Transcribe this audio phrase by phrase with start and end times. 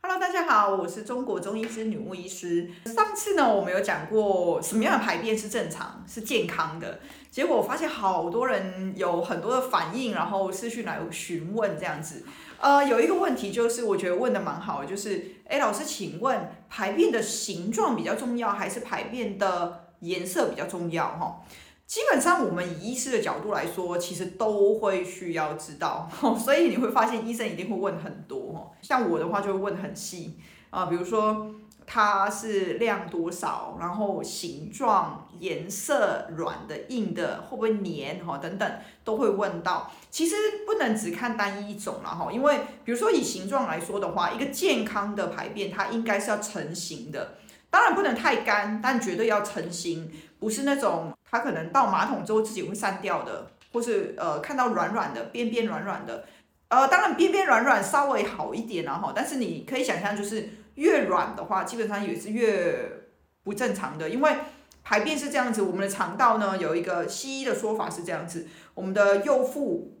[0.00, 2.70] Hello，大家好，我是中国中医师女巫医师。
[2.84, 7.00] 上次呢，我们有讲过什么样的排便是正常、是健康的。
[7.32, 12.24] 结果我发现好多人有很多的反应，然后私讯来询问这样子。
[12.60, 21.08] 呃，有一个问题就是，我觉得问的蛮好，就是，哎，老师，请问排便的形状比较重要，还是排便的颜色比较重要？
[21.08, 21.40] 哈。
[21.88, 26.06] 基本上，我们以医师的角度来说，其实都会需要知道，
[26.38, 30.38] 所以你会发现医生一定会问很多，像我的话就会问很细
[30.68, 31.50] 啊，比如说
[31.86, 38.70] 它是量多少，然后形状、颜色、软的、硬的，会不会黏哈等等
[39.02, 39.90] 都会问到。
[40.10, 47.38] 其实不能只看单一种了哈，因为比如说以形状来说的话，一个健康的排便它应该是要成型的。
[47.70, 56.24] 当然不能太干，但绝对要成型，不是那种它可能到马桶之后自己会散掉的，或是呃看到软软的边边软软的，
[56.68, 63.02] 呃当然边边软软稍微好一点然后，但是你可以想象就是越软的话，基本上也是越
[63.42, 64.36] 不正常的，因为
[64.84, 69.98] 排便是这样子，我们的肠道呢有一个西医的说法是这样子，我们的右腹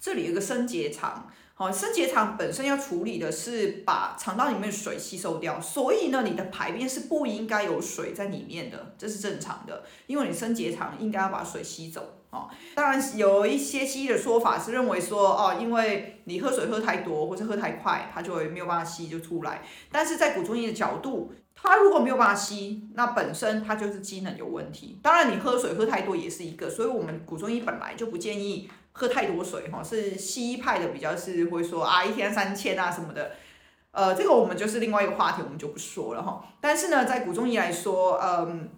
[0.00, 1.30] 这里有一个升结肠。
[1.58, 12.02] 好，升结肠本身要处理的是把肠道里面水吸收掉，所以呢，你的排便是不应该有水在里面的，这是正常的，因为你升结肠应该要把水吸走。
[12.36, 19.62] 哦，当然有一些西医的说法是认为说，哦，因为你喝水喝太多或者喝太快，它就会没有办法吸就出来。
[19.90, 25.00] 但是在古中医的角度，它如果没有办法吸，那本身它就是机能有问题。
[25.02, 28.68] 当然你喝水喝太多也是一个，所以我们古中医本来就不建议。
[28.98, 33.32] 喝太多水哈，是西医派的比较是会说啊，一天三千啊什么的，
[33.90, 36.42] 呃，这个我们就是另外一个话题，我们就不说了哈。
[36.62, 38.70] 但是呢，在古中医来说，嗯，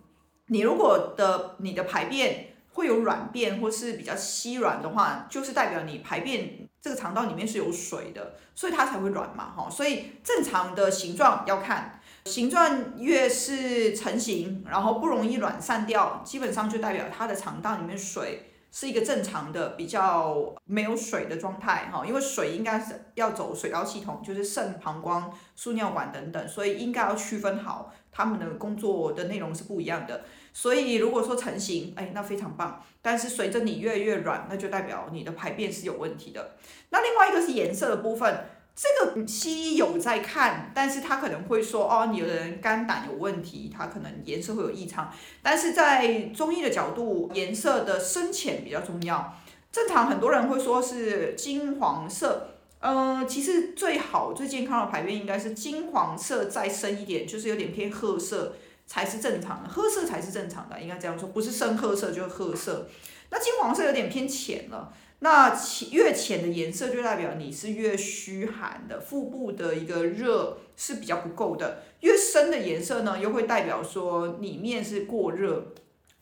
[0.49, 9.69] 你如果的你的排便会有软便或是比较稀软的话，就是代表你排便这个肠道里面是有水的，所以它才会软嘛哈。
[9.69, 18.53] 所以正常的形状要看，形状越是成型，然后不容易软散掉，基本上就代表它的肠道里面水。
[18.71, 30.25] 是一个正常的比较没有水的状态哈，因为水应该是要走水道系统，就是肾、膀胱、输尿管等等，所以应该要区分好，他们的工作的内容是不一样的。
[30.53, 32.83] 所以如果说成型，哎，那非常棒。
[33.01, 36.57] 但是随着你越来越软，那就代表你的排便是有问题的。
[36.91, 38.45] 那另外一个是颜色的部分。
[38.81, 45.13] 这个西医有在看，但是他可能会说，哦，你有的人肝胆有问题，他可能颜色会有异常。
[45.43, 49.37] 但是在中医的角度，颜色的深浅比较重要。
[49.73, 58.55] 正常很多人会说是金黄色，嗯、呃，其实最好最健康的排便应该是金黄色再深一点，就是有点偏褐色
[58.87, 62.89] 才是正常的，褐色才是正常的，应该这样说，不是深褐色就是褐色。
[63.31, 64.93] 那金黄色有点偏浅了。
[65.21, 71.83] 那浅越浅的颜色就代表你是越虚寒的，腹部的一个热是比较不够的。
[72.01, 75.75] 越深的颜色呢，又会代表说里面是过热。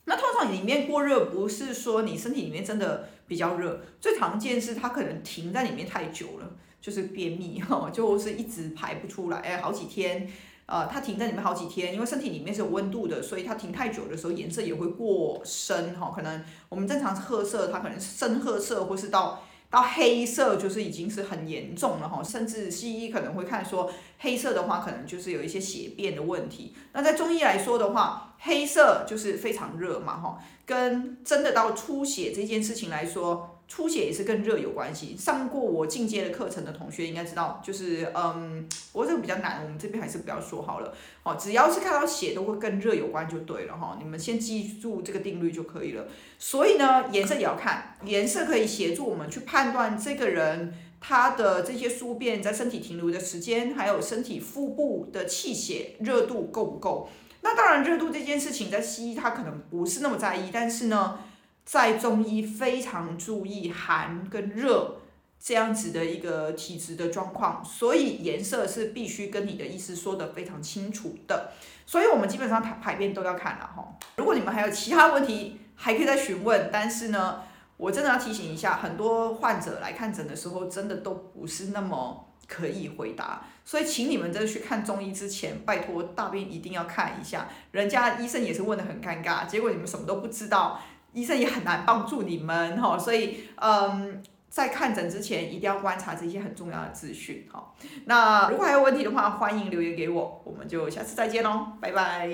[0.05, 10.27] 那通常里面过热不是说你身体里面真的比较热，最常见是它可能停在里面太久了，就是便秘哈，就是一直排不出来，哎，好几天。
[10.67, 16.11] 呃，它停在里面好几天，因为身体里面是有温度的，所以它停太久的时候颜色也会过深哈。
[16.13, 22.21] 可能我们正常褐色，它可能是深褐色，或是到到黑色，就是已经是很严重了哈。
[22.21, 23.89] 甚至西医可能会看说
[24.19, 26.75] 黑色的话，可能就是有一些血便的问题。
[26.91, 33.56] 那在中医来说的话，黑色就是非常热嘛哈，跟真的到出血这件事情来说。
[33.67, 35.15] 出血也是跟热有关系。
[35.17, 40.93] 上过我进阶的课程的同学应该知道，就是嗯，不过这个比较难，我们这边还是不要说好了。
[41.23, 43.97] 哦，只要是看到血都会跟热有关就对了哈。
[44.01, 46.07] 你们先记住这个定律就可以了。
[46.39, 57.09] 所以呢，颜色也要看，颜色可以协助我们去判断这个人他的这些宿便在身体停留的时间，还有身体腹部的气血热度够不够。
[57.41, 61.19] 那当然，热度这件事情在西医他可能不是那么在意，但是呢。
[61.67, 65.01] 在中医非常注意寒跟热
[65.37, 71.51] 这样子的一个体质的状况，所以颜色是必须跟你的医师说得非常清楚的。
[71.85, 73.85] 所以我们基本上排排便都要看了哈。
[74.15, 76.69] 如果你们还有其他问题，还可以再询问。
[76.71, 77.43] 但是呢，
[77.75, 83.45] 我真的要提醒一下，很多患者来看诊的时候，真的都不是那么可以回答。
[83.65, 87.49] 所以请你们在去看中医之前，拜托大便一定要看一下。
[87.71, 90.79] 人家医生也是问得很尴尬，结果你们什么都不知道。
[91.17, 97.73] 医生也很难帮助你们哈，所以嗯，在看诊之前一定要观察这些很重要的资讯哈。
[98.05, 102.29] 那如果还有问题的话，欢迎留言给我，我们就下次再见喽，拜拜。